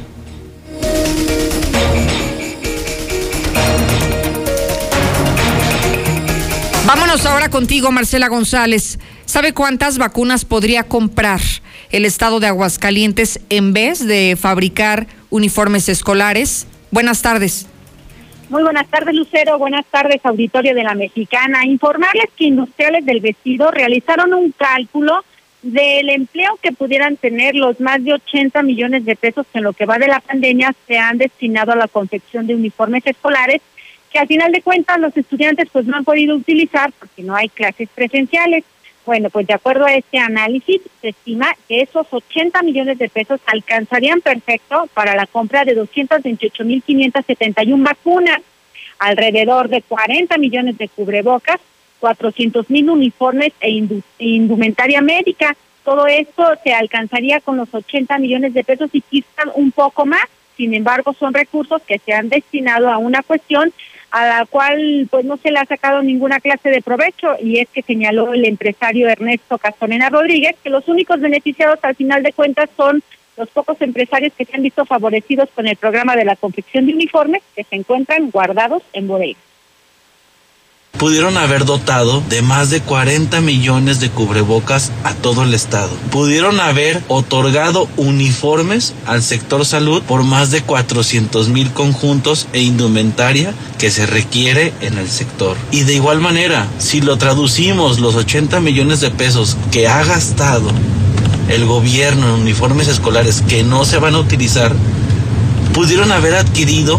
[6.86, 8.98] Vámonos ahora contigo, Marcela González.
[9.26, 11.42] ¿Sabe cuántas vacunas podría comprar
[11.90, 16.66] el Estado de Aguascalientes en vez de fabricar uniformes escolares?
[16.92, 17.66] Buenas tardes.
[18.50, 19.59] Muy buenas tardes, Lucero.
[19.59, 21.64] Buenas tardes, auditorio de la Mexicana.
[21.64, 25.24] Informarles que industriales del vestido realizaron un cálculo
[25.62, 29.72] del empleo que pudieran tener los más de 80 millones de pesos que en lo
[29.72, 33.62] que va de la pandemia se han destinado a la confección de uniformes escolares
[34.12, 37.48] que al final de cuentas los estudiantes pues no han podido utilizar porque no hay
[37.48, 38.64] clases presenciales.
[39.04, 43.40] Bueno, pues de acuerdo a este análisis, se estima que esos 80 millones de pesos
[43.46, 48.40] alcanzarían perfecto para la compra de 228.571 vacunas,
[49.00, 51.58] alrededor de 40 millones de cubrebocas,
[51.98, 53.70] 400 mil uniformes e
[54.18, 55.56] indumentaria médica.
[55.84, 60.28] Todo esto se alcanzaría con los 80 millones de pesos y quizás un poco más.
[60.62, 63.72] Sin embargo, son recursos que se han destinado a una cuestión
[64.12, 67.68] a la cual pues no se le ha sacado ninguna clase de provecho y es
[67.70, 72.70] que señaló el empresario Ernesto Castonena Rodríguez que los únicos beneficiados al final de cuentas
[72.77, 73.03] son
[73.37, 76.94] los pocos empresarios que se han visto favorecidos con el programa de la confección de
[76.94, 79.51] uniformes que se encuentran guardados en bodegas.
[81.02, 85.90] Pudieron haber dotado de más de 40 millones de cubrebocas a todo el estado.
[86.12, 93.53] Pudieron haber otorgado uniformes al sector salud por más de 400 mil conjuntos e indumentaria
[93.80, 95.57] que se requiere en el sector.
[95.72, 100.70] Y de igual manera, si lo traducimos los 80 millones de pesos que ha gastado
[101.48, 104.72] el gobierno en uniformes escolares que no se van a utilizar,
[105.74, 106.96] pudieron haber adquirido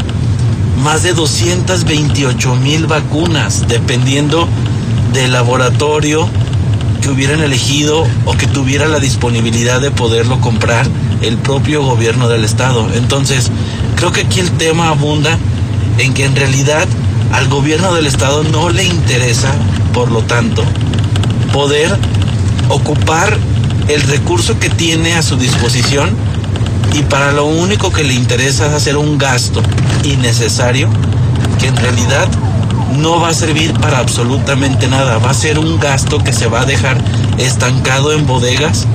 [0.84, 4.48] más de 228 mil vacunas, dependiendo
[5.14, 6.28] del laboratorio
[7.02, 10.86] que hubieran elegido o que tuviera la disponibilidad de poderlo comprar
[11.22, 12.88] el propio gobierno del estado.
[12.96, 13.50] Entonces,
[13.96, 15.38] creo que aquí el tema abunda
[16.00, 16.86] en que en realidad
[17.32, 19.54] al gobierno del estado no le interesa,
[19.94, 20.64] por lo tanto,
[21.54, 21.98] poder
[22.68, 23.38] ocupar
[23.88, 26.10] el recurso que tiene a su disposición
[26.94, 29.62] y para lo único que le interesa es hacer un gasto
[30.04, 30.90] innecesario
[31.60, 32.28] que en realidad
[32.98, 35.18] no va a servir para absolutamente nada.
[35.18, 36.98] Va a ser un gasto que se va a dejar
[37.38, 38.86] estancado en bodegas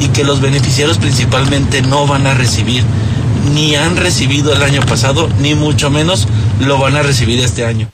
[0.00, 2.84] y que los beneficiarios principalmente no van a recibir,
[3.54, 6.28] ni han recibido el año pasado, ni mucho menos
[6.60, 7.88] lo van a recibir este año.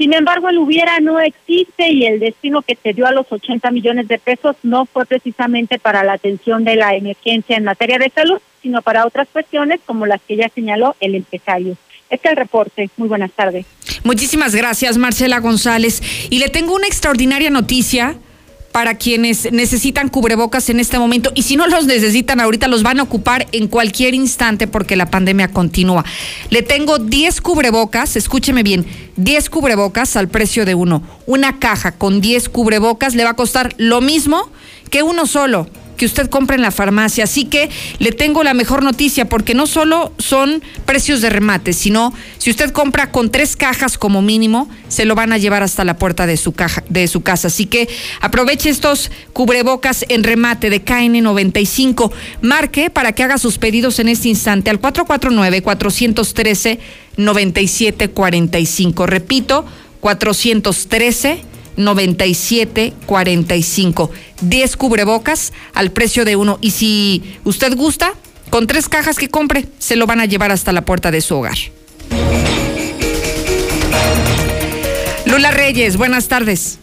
[0.00, 3.70] Sin embargo, el hubiera no existe y el destino que se dio a los 80
[3.70, 8.08] millones de pesos no fue precisamente para la atención de la emergencia en materia de
[8.08, 11.76] salud, sino para otras cuestiones como las que ya señaló el empresario.
[12.08, 12.88] Este es el reporte.
[12.96, 13.66] Muy buenas tardes.
[14.02, 16.02] Muchísimas gracias, Marcela González.
[16.30, 18.16] Y le tengo una extraordinaria noticia
[18.72, 23.00] para quienes necesitan cubrebocas en este momento y si no los necesitan ahorita los van
[23.00, 26.04] a ocupar en cualquier instante porque la pandemia continúa.
[26.50, 31.02] Le tengo 10 cubrebocas, escúcheme bien, 10 cubrebocas al precio de uno.
[31.26, 34.50] Una caja con 10 cubrebocas le va a costar lo mismo
[34.90, 35.68] que uno solo
[36.00, 37.24] que usted compre en la farmacia.
[37.24, 42.14] Así que le tengo la mejor noticia porque no solo son precios de remate, sino
[42.38, 45.98] si usted compra con tres cajas como mínimo, se lo van a llevar hasta la
[45.98, 46.54] puerta de su
[46.88, 47.48] de su casa.
[47.48, 47.86] Así que
[48.22, 52.10] aproveche estos cubrebocas en remate de KN95.
[52.40, 56.80] Marque para que haga sus pedidos en este instante al 449 413
[57.18, 59.06] 9745.
[59.06, 59.66] Repito,
[60.00, 61.49] 413
[61.80, 64.10] 9745.
[64.42, 66.58] 10 cubrebocas al precio de uno.
[66.60, 68.12] Y si usted gusta,
[68.50, 71.36] con tres cajas que compre, se lo van a llevar hasta la puerta de su
[71.36, 71.56] hogar.
[75.26, 76.78] Lula Reyes, buenas tardes.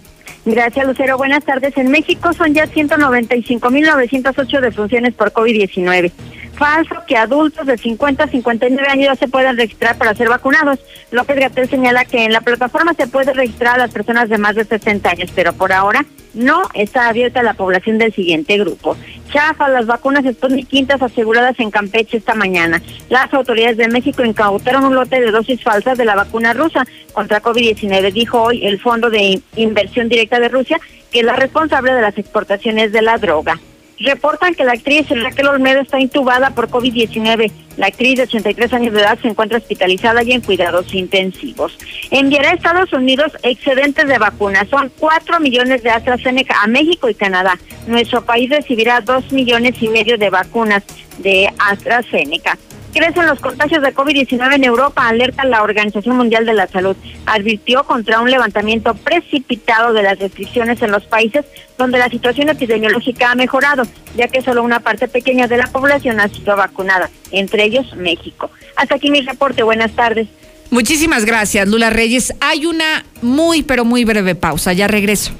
[0.45, 1.17] Gracias, Lucero.
[1.17, 1.75] Buenas tardes.
[1.77, 6.11] En México son ya 195.908 defunciones por COVID-19
[6.57, 10.79] falso que adultos de 50 a 59 años ya se puedan registrar para ser vacunados.
[11.11, 14.55] López Gatel señala que en la plataforma se puede registrar a las personas de más
[14.55, 18.95] de 60 años, pero por ahora no está abierta la población del siguiente grupo.
[19.31, 22.81] Chafa, las vacunas Sputnik quintas aseguradas en Campeche esta mañana.
[23.09, 27.41] Las autoridades de México incautaron un lote de dosis falsas de la vacuna rusa contra
[27.41, 30.79] COVID-19, dijo hoy el Fondo de Inversión Directa de Rusia,
[31.11, 33.59] que es la responsable de las exportaciones de la droga.
[33.99, 37.51] Reportan que la actriz Raquel Olmedo está intubada por COVID-19.
[37.77, 41.77] La actriz de 83 años de edad se encuentra hospitalizada y en cuidados intensivos.
[42.11, 44.67] Enviará a Estados Unidos excedentes de vacunas.
[44.69, 47.57] Son 4 millones de AstraZeneca a México y Canadá.
[47.87, 50.83] Nuestro país recibirá 2 millones y medio de vacunas
[51.19, 52.57] de AstraZeneca.
[52.97, 56.95] Crecen los contagios de COVID-19 en Europa, alerta la Organización Mundial de la Salud.
[57.27, 61.45] Advirtió contra un levantamiento precipitado de las restricciones en los países
[61.77, 63.83] donde la situación epidemiológica ha mejorado,
[64.15, 68.49] ya que solo una parte pequeña de la población ha sido vacunada, entre ellos México.
[68.75, 69.61] Hasta aquí mi reporte.
[69.61, 70.27] Buenas tardes.
[70.71, 72.33] Muchísimas gracias, Lula Reyes.
[72.39, 74.73] Hay una muy, pero muy breve pausa.
[74.73, 75.33] Ya regreso.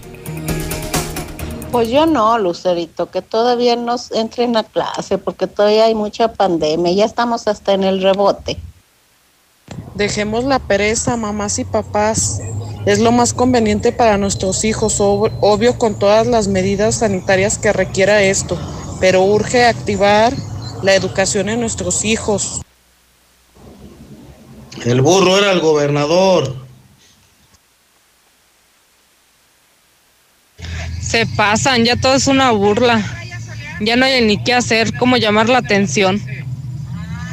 [1.72, 6.94] Pues yo no, Lucerito, que todavía nos entren a clase porque todavía hay mucha pandemia,
[6.94, 8.58] ya estamos hasta en el rebote.
[9.96, 12.40] Dejemos la pereza, mamás y papás.
[12.86, 18.22] Es lo más conveniente para nuestros hijos, obvio con todas las medidas sanitarias que requiera
[18.22, 18.58] esto,
[19.02, 20.34] pero urge activar
[20.84, 22.62] la educación en nuestros hijos.
[24.86, 26.67] El burro era el gobernador.
[31.18, 33.02] Se pasan, ya todo es una burla.
[33.80, 36.22] Ya no hay ni qué hacer, cómo llamar la atención.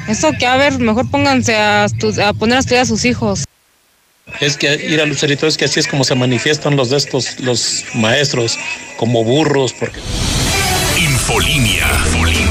[0.09, 3.45] Eso que, a ver, mejor pónganse a, a poner a estudiar a sus hijos.
[4.41, 7.39] Es que ir a Lucerito es que así es como se manifiestan los de estos,
[7.41, 8.59] los maestros,
[8.97, 10.01] como burros, porque.
[10.97, 11.87] Infolinia.
[12.07, 12.44] Infolinia.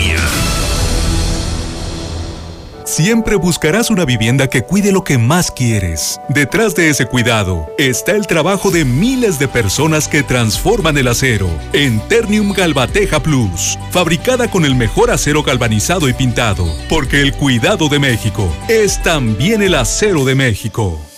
[2.96, 6.22] Siempre buscarás una vivienda que cuide lo que más quieres.
[6.30, 11.50] Detrás de ese cuidado está el trabajo de miles de personas que transforman el acero
[11.74, 17.90] en Ternium Galvateja Plus, fabricada con el mejor acero galvanizado y pintado, porque el cuidado
[17.90, 21.02] de México es también el acero de México.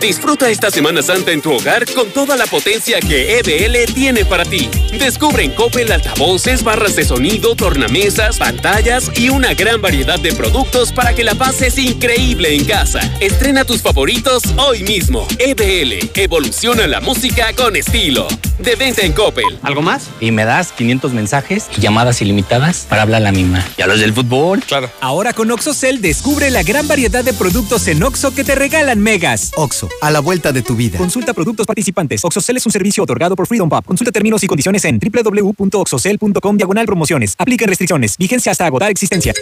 [0.00, 4.44] Disfruta esta Semana Santa en tu hogar con toda la potencia que EBL tiene para
[4.44, 4.68] ti.
[4.96, 10.92] Descubre en Coppel altavoces, barras de sonido, tornamesas, pantallas y una gran variedad de productos
[10.92, 13.00] para que la pases increíble en casa.
[13.20, 15.26] Estrena tus favoritos hoy mismo.
[15.38, 18.28] EBL, evoluciona la música con estilo.
[18.58, 19.58] De venta en Coppel.
[19.62, 20.08] ¿Algo más?
[20.20, 23.64] Y me das 500 mensajes y llamadas ilimitadas para hablar a la misma.
[23.76, 24.62] ¿Y a los del fútbol?
[24.62, 24.90] Claro.
[25.00, 29.52] Ahora con OxoCell descubre la gran variedad de productos en Oxo que te regalan megas.
[29.56, 30.98] Oxo, a la vuelta de tu vida.
[30.98, 32.24] Consulta productos participantes.
[32.24, 33.84] OxoCell es un servicio otorgado por Freedom Pop.
[33.84, 37.34] Consulta términos y condiciones en www.oxocell.com diagonal promociones.
[37.38, 38.16] Apliquen restricciones.
[38.16, 39.34] Vigencia hasta agotar existencia.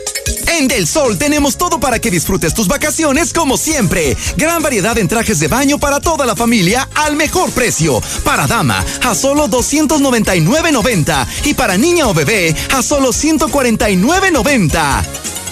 [0.49, 4.17] En Del Sol tenemos todo para que disfrutes tus vacaciones como siempre.
[4.37, 8.01] Gran variedad en trajes de baño para toda la familia al mejor precio.
[8.25, 15.46] Para dama, a solo 299.90 y para niña o bebé, a solo 149.90.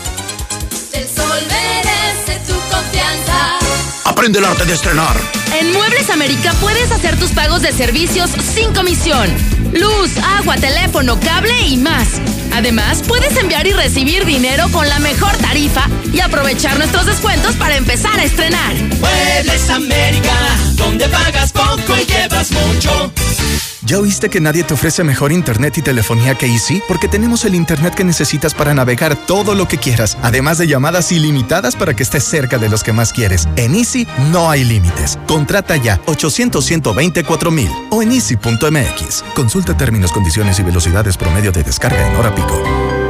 [4.04, 5.16] Aprende el arte de estrenar.
[5.58, 9.30] En Muebles América puedes hacer tus pagos de servicios sin comisión.
[9.72, 12.20] Luz, agua, teléfono, cable y más.
[12.52, 17.76] Además, puedes enviar y recibir dinero con la mejor tarifa y aprovechar nuestros descuentos para
[17.76, 18.74] empezar a estrenar.
[19.00, 20.34] Muebles América,
[20.74, 23.12] donde pagas poco y llevas mucho.
[23.86, 26.82] ¿Ya oíste que nadie te ofrece mejor internet y telefonía que Easy?
[26.88, 31.12] Porque tenemos el internet que necesitas para navegar todo lo que quieras, además de llamadas
[31.12, 33.46] ilimitadas para que estés cerca de los que más quieres.
[33.56, 35.18] En Easy no hay límites.
[35.26, 39.22] Contrata ya 800 124 mil o en easy.mx.
[39.34, 43.03] Consulta términos, condiciones y velocidades promedio de descarga en hora pico.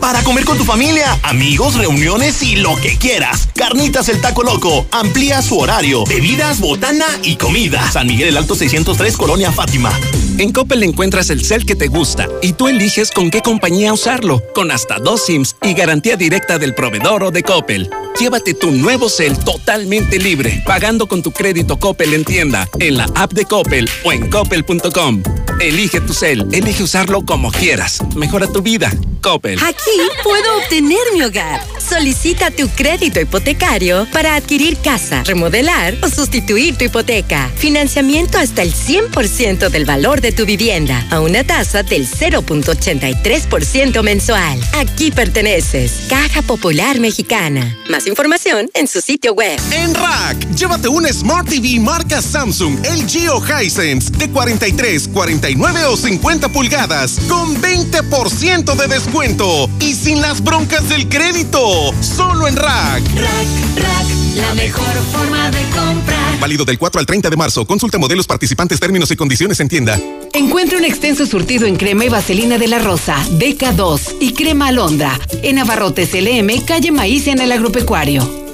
[0.00, 3.48] Para comer con tu familia, amigos, reuniones y lo que quieras.
[3.54, 6.04] Carnitas el Taco Loco amplía su horario.
[6.06, 7.90] Bebidas, botana y comida.
[7.92, 9.92] San Miguel el Alto 603, Colonia Fátima.
[10.38, 14.42] En Coppel encuentras el cel que te gusta y tú eliges con qué compañía usarlo,
[14.54, 17.90] con hasta dos SIMs y garantía directa del proveedor o de Coppel.
[18.18, 23.04] Llévate tu nuevo cel totalmente libre, pagando con tu crédito Coppel en tienda, en la
[23.14, 25.22] app de Coppel o en coppel.com.
[25.60, 27.98] Elige tu cel, elige usarlo como quieras.
[28.16, 28.90] Mejora tu vida.
[29.20, 29.58] Coppel.
[29.62, 29.90] Aquí
[30.24, 31.60] puedo obtener mi hogar.
[31.90, 37.50] Solicita tu crédito hipotecario para adquirir casa, remodelar o sustituir tu hipoteca.
[37.56, 44.60] Financiamiento hasta el 100% del valor de tu vivienda a una tasa del 0.83% mensual.
[44.74, 46.02] Aquí perteneces.
[46.08, 47.76] Caja Popular Mexicana.
[47.88, 49.58] Más información en su sitio web.
[49.72, 55.96] En Rack, llévate un Smart TV marca Samsung, LG o Hisense de 43, 49 o
[55.96, 61.79] 50 pulgadas con 20% de descuento y sin las broncas del crédito.
[62.00, 63.02] Solo en Rack.
[63.14, 64.06] Rack, Rack,
[64.36, 66.38] la mejor forma de comprar.
[66.38, 67.66] Válido del 4 al 30 de marzo.
[67.66, 69.98] Consulta modelos participantes, términos y condiciones en tienda.
[70.34, 75.18] Encuentra un extenso surtido en crema y vaselina de la Rosa, DK2 y crema alondra
[75.42, 78.49] en Abarrotes LM, calle Maíz en el Agropecuario.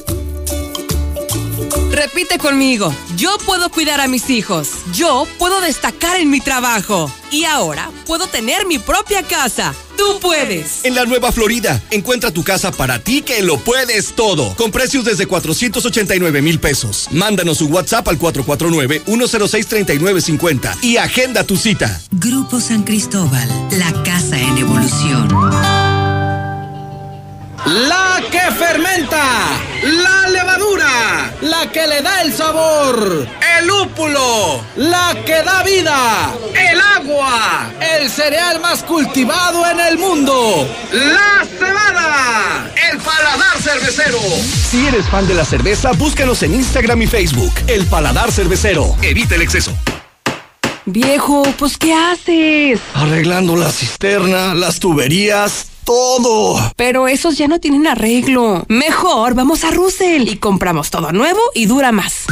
[1.91, 2.95] Repite conmigo.
[3.17, 4.71] Yo puedo cuidar a mis hijos.
[4.93, 7.11] Yo puedo destacar en mi trabajo.
[7.31, 9.75] Y ahora puedo tener mi propia casa.
[9.97, 10.85] Tú puedes.
[10.85, 14.55] En la Nueva Florida, encuentra tu casa para ti que lo puedes todo.
[14.57, 17.09] Con precios desde 489 mil pesos.
[17.11, 21.99] Mándanos un WhatsApp al 449-106-3950 y agenda tu cita.
[22.13, 25.86] Grupo San Cristóbal, la casa en evolución.
[27.67, 29.25] La que fermenta,
[29.83, 33.27] la levadura, la que le da el sabor,
[33.59, 40.69] el lúpulo, la que da vida, el agua, el cereal más cultivado en el mundo,
[40.93, 44.21] la cebada, el paladar cervecero.
[44.71, 47.53] Si eres fan de la cerveza, búscanos en Instagram y Facebook.
[47.67, 48.95] El Paladar Cervecero.
[49.03, 49.77] Evita el exceso.
[50.89, 52.81] Viejo, pues ¿qué haces?
[52.95, 56.73] Arreglando la cisterna, las tuberías, todo.
[56.77, 58.65] Pero esos ya no tienen arreglo.
[58.69, 62.27] Mejor vamos a Russell y compramos todo nuevo y dura más.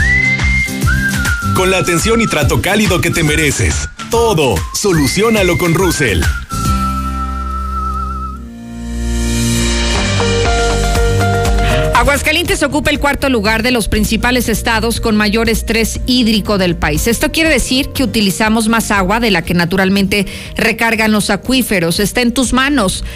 [1.56, 3.88] Con la atención y trato cálido que te mereces.
[4.08, 6.22] Todo, solucionalo con Russell.
[12.04, 17.06] Aguascalientes ocupa el cuarto lugar de los principales estados con mayor estrés hídrico del país.
[17.06, 22.00] Esto quiere decir que utilizamos más agua de la que naturalmente recargan los acuíferos.
[22.00, 23.06] Está en tus manos.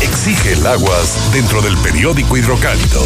[0.00, 3.02] Exige el aguas dentro del periódico hidrocálido.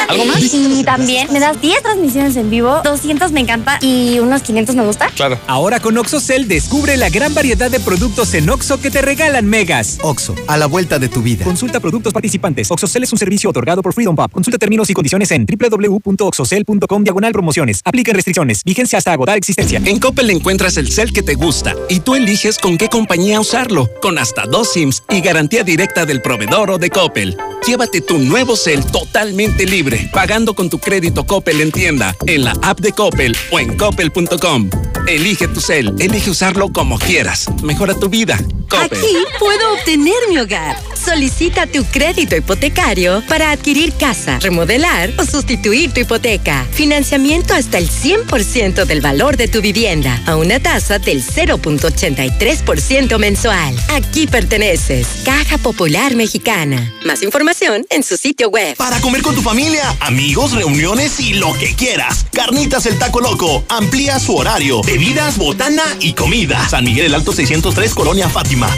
[0.08, 0.42] ¿Algo más?
[0.54, 4.84] Y también me das 10 transmisiones en vivo, 200 me encanta y unos 500 me
[4.84, 5.08] gusta.
[5.14, 5.38] Claro.
[5.46, 9.98] Ahora con OxoCell descubre la gran variedad de productos en Oxo que te regalan megas.
[10.02, 11.44] Oxo, a la vuelta de tu vida.
[11.44, 12.70] Consulta productos participantes.
[12.70, 14.30] OxoCell es un servicio otorgado por Freedom Pop.
[14.32, 17.80] Consulta términos y condiciones en www.oxocell.com diagonal promociones.
[17.84, 18.64] Apliquen restricciones.
[18.64, 19.80] Vigencia hasta agotar existencia.
[19.84, 23.90] En Coppel encuentras el cel que te gusta y tú eliges con qué compañía usarlo,
[24.00, 27.36] con hasta dos SIMs y garantía directa del proveedor o de Coppel.
[27.66, 28.84] Llévate tu nuevo cel
[29.28, 33.60] totalmente libre, pagando con tu crédito Coppel en tienda, en la app de Coppel o
[33.60, 34.70] en coppel.com.
[35.06, 37.46] Elige tu cel, elige usarlo como quieras.
[37.62, 38.38] Mejora tu vida.
[38.68, 38.98] Coppel.
[38.98, 40.76] Aquí puedo obtener mi hogar.
[40.94, 46.66] Solicita tu crédito hipotecario para adquirir casa, remodelar o sustituir tu hipoteca.
[46.72, 53.74] Financiamiento hasta el 100% del valor de tu vivienda a una tasa del 0.83% mensual.
[53.88, 55.06] Aquí perteneces.
[55.24, 56.92] Caja Popular Mexicana.
[57.06, 58.76] Más información en su sitio web.
[58.76, 62.26] Para comer con tu familia, amigos, reuniones y lo que quieras.
[62.32, 64.82] Carnitas el Taco Loco amplía su horario.
[64.82, 66.68] Bebidas, botana y comida.
[66.68, 68.68] San Miguel el Alto 603, Colonia Fátima.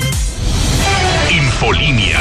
[1.30, 2.18] Infolinia.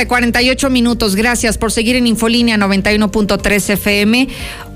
[0.00, 1.14] Tarde, 48 minutos.
[1.14, 4.28] Gracias por seguir en Infolínea 91.3 FM.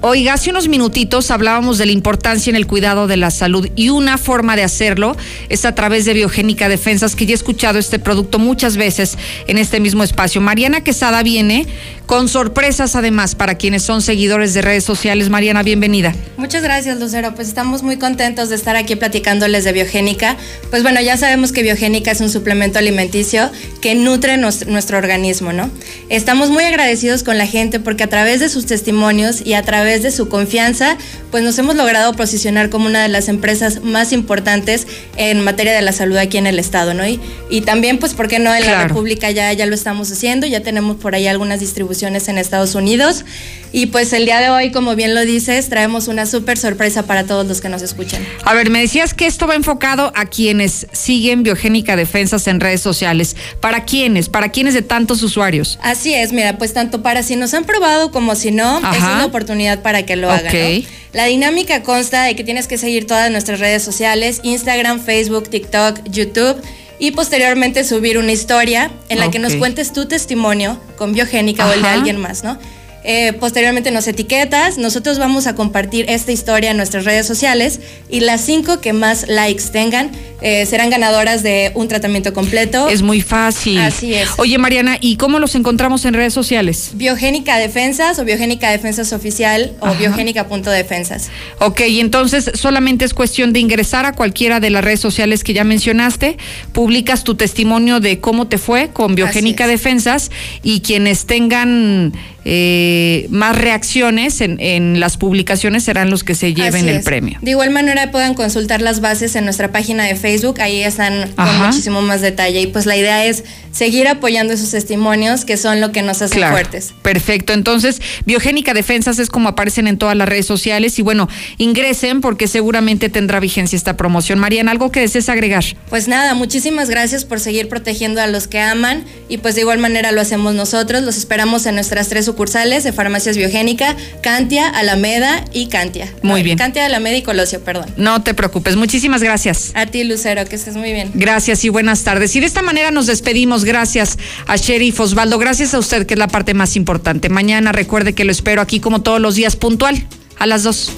[0.06, 3.88] Oiga, hace unos minutitos hablábamos de la importancia en el cuidado de la salud y
[3.88, 5.16] una forma de hacerlo
[5.48, 9.16] es a través de Biogénica Defensas, que ya he escuchado este producto muchas veces
[9.46, 10.42] en este mismo espacio.
[10.42, 11.66] Mariana Quesada viene
[12.04, 15.30] con sorpresas además para quienes son seguidores de redes sociales.
[15.30, 16.14] Mariana, bienvenida.
[16.36, 17.34] Muchas gracias, Lucero.
[17.34, 20.36] Pues estamos muy contentos de estar aquí platicándoles de Biogénica.
[20.68, 23.50] Pues bueno, ya sabemos que Biogénica es un suplemento alimenticio
[23.80, 25.70] que nutre nuestro organismo organismo, ¿no?
[26.08, 30.02] Estamos muy agradecidos con la gente porque a través de sus testimonios y a través
[30.02, 30.96] de su confianza,
[31.30, 34.86] pues nos hemos logrado posicionar como una de las empresas más importantes
[35.16, 37.06] en materia de la salud aquí en el estado, ¿no?
[37.06, 40.46] Y, y también, pues, ¿por qué no en la República ya, ya lo estamos haciendo?
[40.46, 43.24] Ya tenemos por ahí algunas distribuciones en Estados Unidos.
[43.72, 47.24] Y pues el día de hoy, como bien lo dices, traemos una súper sorpresa para
[47.24, 48.24] todos los que nos escuchan.
[48.44, 52.80] A ver, me decías que esto va enfocado a quienes siguen Biogénica Defensas en redes
[52.80, 53.34] sociales.
[53.58, 54.28] ¿Para quiénes?
[54.28, 55.78] ¿Para quiénes de tantos usuarios?
[55.82, 59.26] Así es, mira, pues tanto para si nos han probado como si no, es una
[59.26, 60.52] oportunidad para que lo hagan.
[60.52, 60.86] ¿no?
[61.12, 66.00] La dinámica consta de que tienes que seguir todas nuestras redes sociales, Instagram, Facebook, TikTok,
[66.10, 66.56] YouTube
[66.98, 71.72] y posteriormente subir una historia en la que nos cuentes tu testimonio con Biogénica o
[71.72, 72.58] el de alguien más, ¿no?
[73.04, 78.20] Eh, posteriormente nos etiquetas, nosotros vamos a compartir esta historia en nuestras redes sociales y
[78.20, 82.88] las cinco que más likes tengan eh, serán ganadoras de un tratamiento completo.
[82.88, 83.78] Es muy fácil.
[83.78, 84.30] Así es.
[84.38, 86.90] Oye Mariana, ¿y cómo los encontramos en redes sociales?
[86.94, 91.30] Biogénica Defensas o Biogénica Defensas Oficial o biogénica.defensas.
[91.60, 95.64] Ok, entonces solamente es cuestión de ingresar a cualquiera de las redes sociales que ya
[95.64, 96.38] mencionaste,
[96.72, 100.30] publicas tu testimonio de cómo te fue con Biogénica Defensas
[100.62, 102.12] y quienes tengan
[102.44, 107.38] eh, más reacciones en, las publicaciones serán los que se lleven el premio.
[107.40, 111.58] De igual manera puedan consultar las bases en nuestra página de Facebook, ahí están con
[111.58, 112.60] muchísimo más detalle.
[112.60, 116.46] Y pues la idea es seguir apoyando esos testimonios que son lo que nos hace
[116.46, 116.94] fuertes.
[117.02, 120.98] Perfecto, entonces Biogénica Defensas es como aparecen en todas las redes sociales.
[120.98, 121.28] Y bueno,
[121.58, 124.38] ingresen porque seguramente tendrá vigencia esta promoción.
[124.38, 125.64] Mariana, ¿algo que desees agregar?
[125.88, 129.04] Pues nada, muchísimas gracias por seguir protegiendo a los que aman.
[129.28, 132.92] Y pues de igual manera lo hacemos nosotros, los esperamos en nuestras tres sucursales de
[132.92, 136.12] Farmacias Biogénica, Cantia, Alameda y Cantia.
[136.22, 136.58] Muy bien.
[136.58, 137.86] Cantia, Alameda y Colosio, perdón.
[137.96, 138.74] No te preocupes.
[138.74, 139.70] Muchísimas gracias.
[139.74, 141.12] A ti, Lucero, que estés muy bien.
[141.14, 142.34] Gracias y buenas tardes.
[142.34, 143.64] Y de esta manera nos despedimos.
[143.64, 144.18] Gracias
[144.48, 145.38] a Sheriff Osvaldo.
[145.38, 147.28] Gracias a usted, que es la parte más importante.
[147.28, 150.04] Mañana recuerde que lo espero aquí como todos los días, puntual,
[150.40, 150.90] a las dos.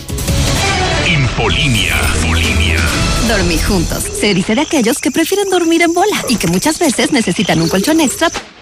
[1.07, 1.97] Infolinia.
[2.14, 2.80] Infolinia.
[3.28, 4.05] Dormir juntos.
[4.18, 7.68] Se dice de aquellos que prefieren dormir en bola y que muchas veces necesitan un
[7.68, 8.30] colchón extra